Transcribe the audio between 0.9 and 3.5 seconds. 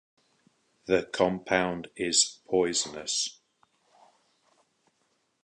compound is poisonous.